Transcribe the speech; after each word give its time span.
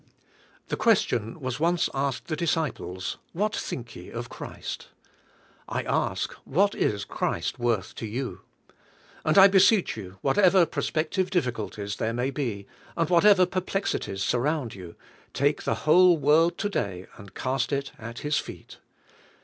The 0.69 0.77
question 0.77 1.39
was 1.39 1.59
once 1.59 1.87
asked 1.93 2.25
the 2.25 2.35
disciples, 2.35 3.17
''What 3.35 3.55
think 3.55 3.95
ye 3.95 4.09
of 4.09 4.29
Christ?" 4.29 4.87
I 5.69 5.83
ask, 5.83 6.33
"What 6.43 6.73
is 6.73 7.05
Christ 7.05 7.59
worth 7.59 7.93
to 7.97 8.07
you?" 8.07 8.41
And 9.23 9.37
I 9.37 9.47
beseech 9.47 9.95
you, 9.95 10.17
whatever 10.21 10.65
prospective 10.65 11.29
difficul 11.29 11.71
ties 11.73 11.97
there 11.97 12.13
ma}^ 12.13 12.33
be, 12.33 12.65
and 12.97 13.11
whatever 13.11 13.45
perplexities 13.45 14.23
sur 14.23 14.39
round 14.39 14.73
you, 14.73 14.95
take 15.35 15.65
the 15.65 15.75
whole 15.85 16.17
world 16.17 16.57
to 16.57 16.69
day 16.69 17.05
and 17.17 17.35
cast 17.35 17.71
it 17.71 17.91
at 17.99 18.21
His 18.25 18.39
feet. 18.39 18.79